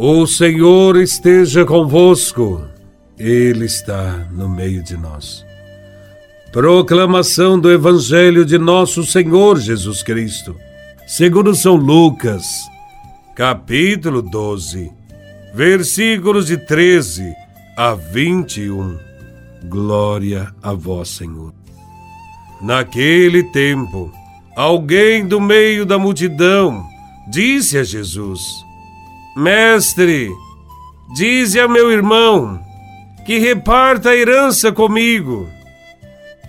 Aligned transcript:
O 0.00 0.28
Senhor 0.28 0.96
esteja 0.96 1.64
convosco, 1.64 2.64
Ele 3.18 3.64
está 3.64 4.28
no 4.30 4.48
meio 4.48 4.80
de 4.80 4.96
nós. 4.96 5.44
Proclamação 6.52 7.58
do 7.58 7.68
Evangelho 7.68 8.44
de 8.44 8.58
Nosso 8.58 9.04
Senhor 9.04 9.58
Jesus 9.58 10.04
Cristo, 10.04 10.54
segundo 11.04 11.52
São 11.52 11.74
Lucas, 11.74 12.44
capítulo 13.34 14.22
12, 14.22 14.88
versículos 15.52 16.46
de 16.46 16.58
13 16.58 17.34
a 17.76 17.92
21. 17.92 18.96
Glória 19.64 20.54
a 20.62 20.74
Vós, 20.74 21.08
Senhor. 21.08 21.52
Naquele 22.62 23.42
tempo, 23.50 24.12
alguém 24.56 25.26
do 25.26 25.40
meio 25.40 25.84
da 25.84 25.98
multidão 25.98 26.86
disse 27.28 27.76
a 27.76 27.82
Jesus: 27.82 28.67
Mestre, 29.36 30.30
dize 31.14 31.60
a 31.60 31.68
meu 31.68 31.90
irmão 31.92 32.60
que 33.24 33.38
reparta 33.38 34.10
a 34.10 34.16
herança 34.16 34.72
comigo. 34.72 35.48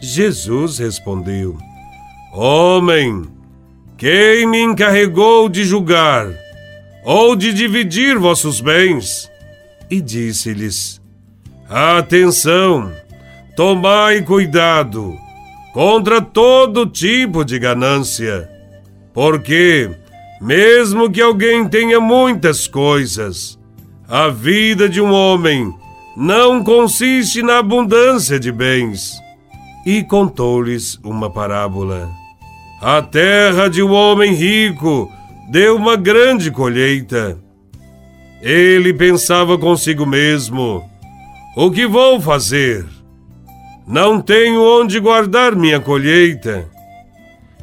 Jesus 0.02 0.80
respondeu: 0.80 1.58
Homem, 2.34 3.26
quem 3.98 4.48
me 4.48 4.62
encarregou 4.62 5.50
de 5.50 5.66
julgar 5.66 6.28
ou 7.04 7.36
de 7.36 7.54
dividir 7.54 8.18
vossos 8.18 8.62
bens? 8.62 9.30
E 9.90 10.00
disse-lhes: 10.00 11.02
Atenção, 11.70 12.94
tomai 13.58 14.22
cuidado 14.22 15.18
contra 15.74 16.22
todo 16.22 16.86
tipo 16.86 17.44
de 17.44 17.60
ganância, 17.60 18.50
porque 19.14 19.92
mesmo 20.42 21.10
que 21.10 21.22
alguém 21.22 21.68
tenha 21.68 22.00
muitas 22.00 22.68
coisas, 22.68 23.60
a 24.08 24.30
vida 24.30 24.88
de 24.88 25.02
um 25.02 25.12
homem 25.12 25.74
não 26.16 26.64
consiste 26.64 27.42
na 27.42 27.60
abundância 27.60 28.40
de 28.40 28.52
bens. 28.52 29.14
E 29.86 30.04
contou-lhes 30.04 31.00
uma 31.04 31.30
parábola. 31.30 32.10
A 32.82 33.02
terra 33.02 33.70
de 33.70 33.82
um 33.82 33.92
homem 33.92 34.34
rico 34.34 35.12
deu 35.50 35.76
uma 35.76 35.96
grande 35.96 36.52
colheita. 36.52 37.38
Ele 38.42 38.94
pensava 38.94 39.58
consigo 39.58 40.06
mesmo: 40.06 40.84
O 41.56 41.72
que 41.72 41.88
vou 41.88 42.20
fazer? 42.20 42.86
Não 43.88 44.22
tenho 44.22 44.62
onde 44.62 45.00
guardar 45.00 45.56
minha 45.56 45.80
colheita. 45.80 46.66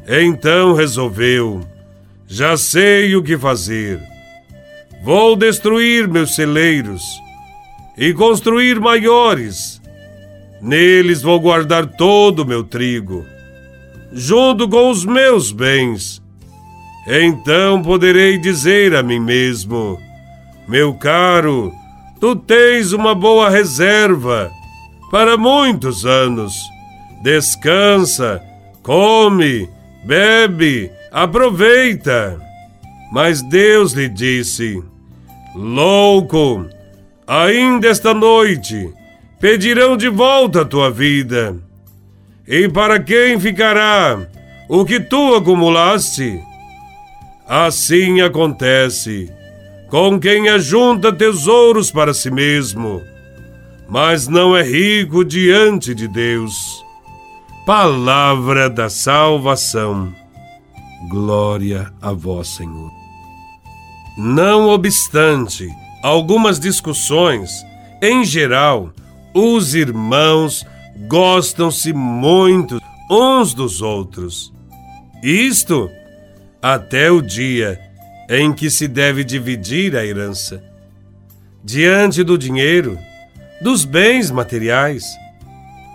Então 0.07 0.73
resolveu 0.73 1.61
já 2.27 2.57
sei 2.57 3.15
o 3.15 3.23
que 3.23 3.37
fazer. 3.37 4.01
Vou 5.03 5.35
destruir 5.35 6.07
meus 6.07 6.35
celeiros 6.35 7.01
e 7.97 8.13
construir 8.13 8.79
maiores. 8.79 9.81
Neles 10.61 11.21
vou 11.21 11.39
guardar 11.39 11.85
todo 11.85 12.39
o 12.39 12.45
meu 12.45 12.63
trigo, 12.63 13.25
junto 14.11 14.67
com 14.67 14.89
os 14.89 15.05
meus 15.05 15.51
bens. 15.51 16.21
Então 17.07 17.81
poderei 17.81 18.37
dizer 18.37 18.93
a 18.93 19.01
mim 19.01 19.19
mesmo: 19.19 19.97
Meu 20.67 20.93
caro, 20.95 21.71
tu 22.19 22.35
tens 22.35 22.91
uma 22.91 23.15
boa 23.15 23.49
reserva 23.49 24.51
para 25.09 25.37
muitos 25.37 26.05
anos. 26.05 26.53
Descansa, 27.23 28.41
come, 28.83 29.69
bebe 30.03 30.96
aproveita. 31.11 32.39
Mas 33.11 33.41
Deus 33.41 33.93
lhe 33.93 34.09
disse: 34.09 34.83
Louco, 35.55 36.65
ainda 37.25 37.87
esta 37.87 38.13
noite 38.13 38.93
pedirão 39.39 39.95
de 39.95 40.09
volta 40.09 40.61
a 40.61 40.65
tua 40.65 40.91
vida. 40.91 41.55
E 42.47 42.67
para 42.69 42.99
quem 42.99 43.39
ficará 43.39 44.27
o 44.69 44.85
que 44.85 44.99
tu 44.99 45.35
acumulaste? 45.35 46.41
Assim 47.47 48.21
acontece 48.21 49.31
com 49.89 50.19
quem 50.19 50.49
ajunta 50.49 51.13
tesouros 51.13 51.89
para 51.91 52.13
si 52.13 52.29
mesmo, 52.29 53.01
mas 53.87 54.27
não 54.27 54.55
é 54.55 54.61
rico 54.61 55.23
diante 55.23 55.95
de 55.95 56.07
Deus. 56.07 56.53
Palavra 57.65 58.69
da 58.69 58.89
salvação. 58.89 60.13
Glória 61.05 61.93
a 62.01 62.11
vós, 62.11 62.47
Senhor. 62.47 62.91
Não 64.17 64.67
obstante 64.69 65.69
algumas 66.01 66.59
discussões, 66.59 67.51
em 68.01 68.25
geral, 68.25 68.91
os 69.33 69.75
irmãos 69.75 70.65
gostam-se 71.07 71.93
muito 71.93 72.81
uns 73.11 73.53
dos 73.53 73.81
outros. 73.81 74.51
Isto 75.21 75.87
até 76.61 77.11
o 77.11 77.21
dia 77.21 77.79
em 78.27 78.51
que 78.51 78.69
se 78.71 78.87
deve 78.87 79.23
dividir 79.23 79.95
a 79.95 80.03
herança. 80.03 80.63
Diante 81.63 82.23
do 82.23 82.37
dinheiro, 82.37 82.97
dos 83.61 83.85
bens 83.85 84.31
materiais, 84.31 85.05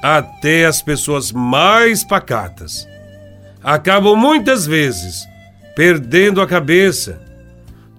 até 0.00 0.64
as 0.64 0.80
pessoas 0.80 1.32
mais 1.32 2.04
pacatas 2.04 2.86
acabam 3.62 4.16
muitas 4.16 4.66
vezes 4.66 5.26
perdendo 5.74 6.40
a 6.40 6.46
cabeça, 6.46 7.20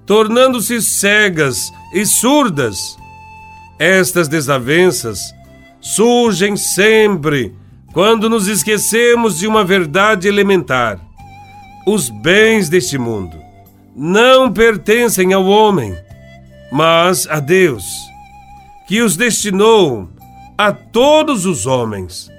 tornando-se 0.06 0.82
cegas 0.82 1.72
e 1.94 2.06
surdas. 2.06 2.98
Estas 3.80 4.28
desavenças 4.28 5.20
surgem 5.82 6.56
sempre 6.56 7.54
quando 7.92 8.30
nos 8.30 8.48
esquecemos 8.48 9.38
de 9.38 9.48
uma 9.48 9.64
verdade 9.64 10.28
elementar. 10.28 11.00
Os 11.86 12.10
bens 12.10 12.70
deste 12.70 12.98
mundo 12.98 13.38
não 13.96 14.52
pertencem 14.52 15.34
ao 15.34 15.46
homem, 15.46 15.96
mas 16.72 17.28
a 17.30 17.40
Deus, 17.40 17.84
que 18.88 19.02
os 19.02 19.18
destinou 19.18 20.10
a 20.58 20.72
todos 20.72 21.46
os 21.46 21.66
homens 21.66 22.32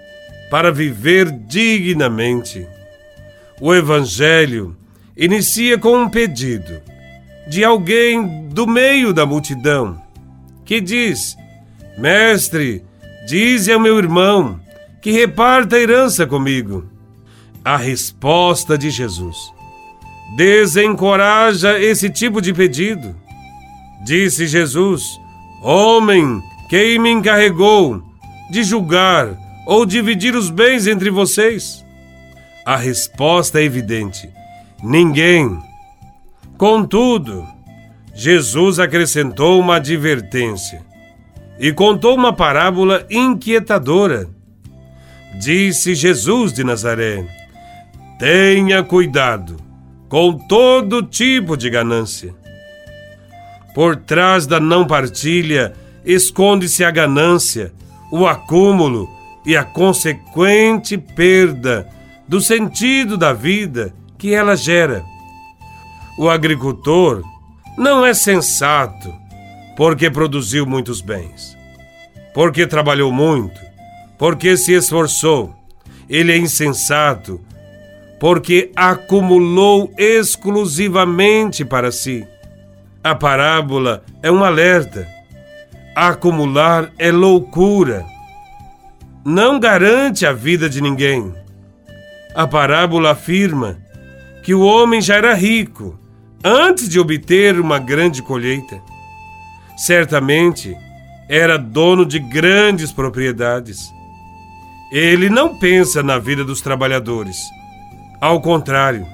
para 0.51 0.73
viver 0.73 1.31
dignamente. 1.31 2.67
O 3.60 3.75
Evangelho 3.75 4.76
inicia 5.16 5.78
com 5.78 5.97
um 5.97 6.09
pedido 6.09 6.82
de 7.48 7.65
alguém 7.65 8.48
do 8.48 8.66
meio 8.66 9.12
da 9.12 9.25
multidão 9.25 10.03
que 10.65 10.81
diz: 10.81 11.37
Mestre, 11.97 12.82
dize 13.26 13.70
ao 13.70 13.78
meu 13.78 13.97
irmão 13.98 14.59
que 15.00 15.12
reparta 15.12 15.76
a 15.76 15.81
herança 15.81 16.26
comigo. 16.26 16.88
A 17.65 17.76
resposta 17.76 18.76
de 18.76 18.91
Jesus 18.91 19.37
desencoraja 20.36 21.78
esse 21.78 22.10
tipo 22.10 22.41
de 22.41 22.53
pedido. 22.53 23.15
Disse 24.04 24.47
Jesus: 24.47 25.19
Homem, 25.62 26.42
quem 26.69 26.98
me 26.98 27.10
encarregou 27.10 28.03
de 28.50 28.65
julgar 28.65 29.28
ou 29.66 29.86
dividir 29.86 30.34
os 30.34 30.50
bens 30.50 30.86
entre 30.86 31.09
vocês? 31.09 31.84
A 32.65 32.77
resposta 32.77 33.61
é 33.61 33.65
evidente: 33.65 34.29
ninguém. 34.83 35.59
Contudo, 36.57 37.47
Jesus 38.15 38.79
acrescentou 38.79 39.61
uma 39.61 39.77
advertência 39.77 40.83
e 41.59 41.73
contou 41.73 42.15
uma 42.15 42.33
parábola 42.33 43.05
inquietadora. 43.11 44.29
Disse 45.39 45.95
Jesus 45.95 46.53
de 46.53 46.65
Nazaré: 46.65 47.27
Tenha 48.19 48.83
cuidado 48.83 49.57
com 50.09 50.33
todo 50.33 51.03
tipo 51.03 51.57
de 51.57 51.69
ganância. 51.69 52.34
Por 53.75 53.97
trás 53.97 54.47
da 54.47 54.60
não 54.60 54.87
partilha 54.87 55.75
esconde-se 56.05 56.84
a 56.84 56.91
ganância, 56.91 57.72
o 58.10 58.27
acúmulo 58.27 59.10
e 59.45 59.57
a 59.57 59.65
consequente 59.65 60.97
perda 60.97 61.89
do 62.26 62.41
sentido 62.41 63.16
da 63.16 63.32
vida 63.32 63.94
que 64.18 64.34
ela 64.34 64.56
gera. 64.56 65.04
O 66.18 66.28
agricultor 66.28 67.22
não 67.76 68.04
é 68.04 68.15
sensato 68.15 69.12
porque 69.76 70.10
produziu 70.10 70.65
muitos 70.65 71.00
bens, 71.00 71.56
porque 72.32 72.66
trabalhou 72.66 73.12
muito, 73.12 73.60
porque 74.18 74.56
se 74.56 74.72
esforçou. 74.72 75.54
Ele 76.09 76.32
é 76.32 76.36
insensato 76.36 77.41
porque 78.21 78.71
acumulou 78.76 79.92
exclusivamente 79.98 81.65
para 81.65 81.91
si. 81.91 82.26
A 83.03 83.15
parábola 83.15 84.03
é 84.22 84.30
um 84.30 84.42
alerta. 84.42 85.06
Acumular 85.94 86.91
é 86.98 87.10
loucura. 87.12 88.06
Não 89.24 89.60
garante 89.60 90.24
a 90.24 90.32
vida 90.32 90.71
de 90.71 90.80
ninguém. 90.80 91.34
A 92.34 92.47
parábola 92.47 93.13
afirma 93.13 93.78
que 94.42 94.53
o 94.53 94.60
homem 94.60 95.01
já 95.01 95.15
era 95.16 95.34
rico 95.34 95.98
antes 96.42 96.89
de 96.89 96.98
obter 96.98 97.60
uma 97.60 97.78
grande 97.78 98.22
colheita. 98.22 98.83
Certamente 99.77 100.77
era 101.28 101.57
dono 101.57 102.04
de 102.04 102.19
grandes 102.19 102.92
propriedades. 102.92 103.92
Ele 104.92 105.28
não 105.28 105.59
pensa 105.59 106.03
na 106.03 106.19
vida 106.19 106.45
dos 106.45 106.60
trabalhadores. 106.60 107.39
Ao 108.21 108.41
contrário, 108.41 109.07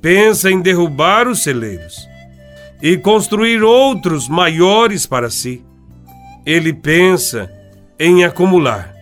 pensa 0.00 0.50
em 0.50 0.60
derrubar 0.60 1.28
os 1.28 1.42
celeiros 1.42 2.08
e 2.82 2.96
construir 2.96 3.62
outros 3.62 4.28
maiores 4.28 5.06
para 5.06 5.30
si. 5.30 5.64
Ele 6.44 6.72
pensa 6.72 7.50
em 7.98 8.24
acumular 8.24 8.92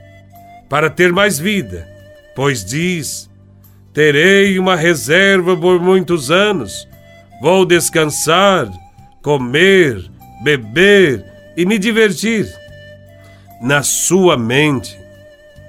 para 0.69 0.91
ter 0.91 1.13
mais 1.13 1.39
vida, 1.39 1.89
pois 2.41 2.65
diz: 2.65 3.29
Terei 3.93 4.59
uma 4.59 4.75
reserva 4.75 5.55
por 5.55 5.79
muitos 5.79 6.31
anos, 6.31 6.89
vou 7.39 7.67
descansar, 7.67 8.67
comer, 9.21 10.11
beber 10.43 11.23
e 11.55 11.67
me 11.67 11.79
divertir. 11.79 12.51
Na 13.61 13.83
sua 13.83 14.39
mente 14.39 14.99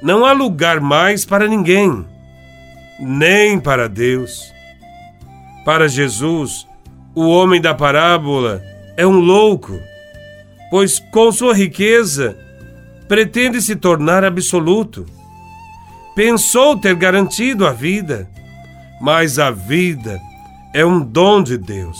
não 0.01 0.25
há 0.25 0.31
lugar 0.31 0.79
mais 0.79 1.25
para 1.25 1.45
ninguém, 1.45 2.05
nem 3.01 3.59
para 3.59 3.89
Deus. 3.89 4.41
Para 5.65 5.89
Jesus, 5.89 6.65
o 7.13 7.27
homem 7.27 7.59
da 7.59 7.73
parábola 7.73 8.63
é 8.95 9.05
um 9.05 9.19
louco, 9.19 9.77
pois 10.69 10.99
com 11.11 11.33
sua 11.33 11.53
riqueza 11.53 12.37
pretende 13.09 13.61
se 13.61 13.75
tornar 13.75 14.23
absoluto. 14.23 15.05
Pensou 16.15 16.77
ter 16.77 16.95
garantido 16.95 17.65
a 17.65 17.71
vida, 17.71 18.29
mas 18.99 19.39
a 19.39 19.49
vida 19.49 20.19
é 20.73 20.85
um 20.85 20.99
dom 20.99 21.41
de 21.41 21.57
Deus. 21.57 21.97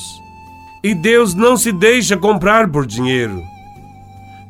E 0.83 0.93
Deus 0.93 1.33
não 1.33 1.55
se 1.55 1.71
deixa 1.71 2.17
comprar 2.17 2.69
por 2.69 2.85
dinheiro. 2.85 3.41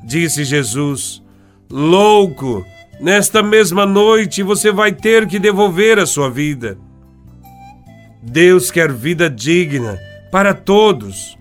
Disse 0.03 0.43
Jesus: 0.43 1.21
Louco, 1.69 2.65
nesta 2.99 3.43
mesma 3.43 3.85
noite 3.85 4.41
você 4.41 4.71
vai 4.71 4.91
ter 4.91 5.27
que 5.27 5.37
devolver 5.37 5.99
a 5.99 6.05
sua 6.05 6.29
vida. 6.29 6.77
Deus 8.23 8.71
quer 8.71 8.91
vida 8.91 9.29
digna 9.29 9.99
para 10.31 10.53
todos. 10.53 11.37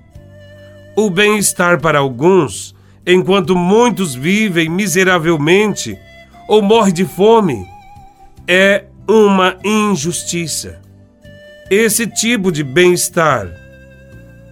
O 0.97 1.09
bem-estar 1.09 1.81
para 1.81 1.99
alguns, 1.99 2.75
enquanto 3.07 3.57
muitos 3.57 4.15
vivem 4.15 4.69
miseravelmente 4.69 5.97
ou 6.49 6.61
morrem 6.61 6.93
de 6.93 7.05
fome, 7.05 7.65
é 8.47 8.85
uma 9.09 9.57
injustiça. 9.65 10.81
Esse 11.71 12.07
tipo 12.07 12.51
de 12.51 12.65
bem-estar 12.65 13.49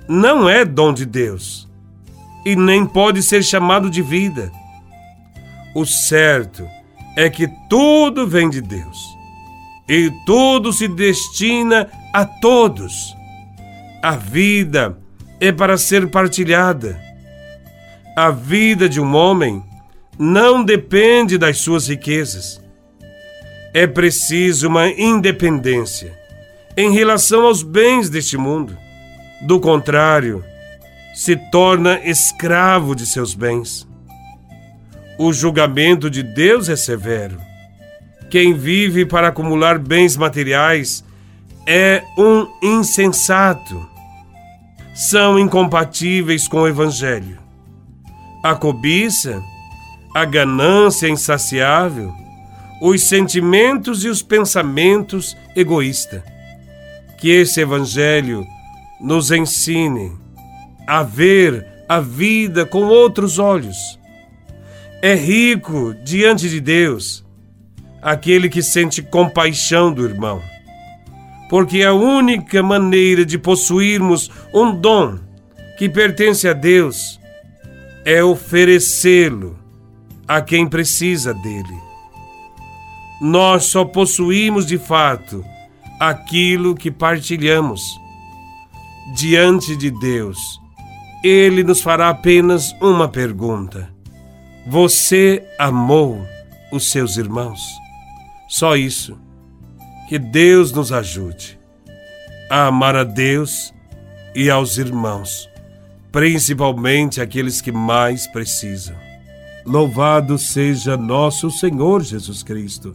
não 0.09 0.49
é 0.49 0.65
dom 0.65 0.93
de 0.93 1.05
Deus 1.05 1.69
e 2.45 2.57
nem 2.57 2.87
pode 2.87 3.23
ser 3.23 3.43
chamado 3.43 3.91
de 3.91 4.03
vida. 4.03 4.51
O 5.75 5.85
certo 5.85 6.67
é 7.17 7.29
que 7.29 7.49
tudo 7.69 8.27
vem 8.27 8.49
de 8.49 8.61
Deus 8.61 8.99
e 9.89 10.11
tudo 10.25 10.73
se 10.73 10.87
destina 10.87 11.89
a 12.13 12.25
todos. 12.25 13.17
A 14.03 14.13
vida 14.13 14.97
é 15.41 15.51
para 15.51 15.77
ser 15.77 16.09
partilhada. 16.09 17.01
A 18.17 18.31
vida 18.31 18.89
de 18.89 19.01
um 19.01 19.15
homem 19.15 19.63
não 20.19 20.65
depende 20.65 21.39
das 21.39 21.59
suas 21.59 21.89
riquezas. 21.89 22.61
É 23.75 23.87
preciso 23.87 24.69
uma 24.69 24.89
independência 24.89 26.17
em 26.77 26.93
relação 26.93 27.45
aos 27.45 27.63
bens 27.63 28.09
deste 28.09 28.37
mundo. 28.37 28.77
Do 29.43 29.61
contrário, 29.61 30.45
se 31.15 31.37
torna 31.37 32.01
escravo 32.05 32.95
de 32.95 33.05
seus 33.05 33.35
bens. 33.35 33.87
O 35.19 35.33
julgamento 35.33 36.09
de 36.09 36.23
Deus 36.23 36.69
é 36.69 36.77
severo. 36.77 37.41
Quem 38.31 38.55
vive 38.55 39.05
para 39.05 39.29
acumular 39.29 39.79
bens 39.79 40.17
materiais 40.17 41.05
é 41.67 42.05
um 42.17 42.47
insensato. 42.63 43.85
São 44.95 45.39
incompatíveis 45.39 46.47
com 46.47 46.63
o 46.63 46.69
Evangelho. 46.69 47.39
A 48.43 48.55
cobiça, 48.55 49.43
a 50.15 50.25
ganância 50.25 51.09
insaciável, 51.09 52.15
os 52.81 53.03
sentimentos 53.03 54.05
e 54.05 54.09
os 54.09 54.23
pensamentos 54.23 55.37
egoístas. 55.55 56.23
Que 57.19 57.31
esse 57.31 57.61
Evangelho 57.61 58.47
nos 59.01 59.31
ensine 59.31 60.13
a 60.87 61.03
ver 61.03 61.67
a 61.89 62.01
vida 62.01 62.65
com 62.65 62.85
outros 62.85 63.39
olhos. 63.39 63.99
É 65.03 65.15
rico 65.15 65.95
diante 66.05 66.49
de 66.49 66.61
Deus 66.61 67.25
aquele 68.01 68.49
que 68.49 68.63
sente 68.63 69.03
compaixão 69.03 69.93
do 69.93 70.05
irmão 70.05 70.41
porque 71.49 71.83
a 71.83 71.95
única 71.95 72.63
maneira 72.63 73.25
de 73.25 73.39
possuirmos 73.39 74.31
um 74.53 74.75
dom 74.79 75.19
que 75.79 75.89
pertence 75.89 76.47
a 76.47 76.53
Deus 76.53 77.19
é 78.05 78.23
oferecê-lo 78.23 79.59
a 80.27 80.43
quem 80.43 80.69
precisa 80.69 81.33
dele. 81.33 81.88
Nós 83.21 83.65
só 83.65 83.85
possuímos 83.85 84.67
de 84.67 84.79
fato 84.79 85.45
aquilo 85.99 86.75
que 86.75 86.91
partilhamos. 86.91 87.83
Diante 89.15 89.75
de 89.77 89.91
Deus, 89.91 90.39
Ele 91.25 91.65
nos 91.65 91.81
fará 91.81 92.11
apenas 92.11 92.73
uma 92.81 93.09
pergunta: 93.09 93.91
Você 94.67 95.43
amou 95.59 96.25
os 96.71 96.91
seus 96.91 97.17
irmãos? 97.17 97.61
Só 98.49 98.77
isso 98.77 99.19
que 100.09 100.19
Deus 100.19 100.73
nos 100.73 100.93
ajude 100.93 101.59
a 102.51 102.67
amar 102.67 102.97
a 102.97 103.05
Deus 103.05 103.75
e 104.35 104.49
aos 104.49 104.79
irmãos, 104.79 105.49
principalmente 106.11 107.21
aqueles 107.21 107.61
que 107.61 107.73
mais 107.73 108.27
precisam. 108.27 108.97
Louvado 109.67 110.39
seja 110.39 110.97
nosso 110.97 111.51
Senhor 111.51 112.03
Jesus 112.03 112.43
Cristo, 112.43 112.95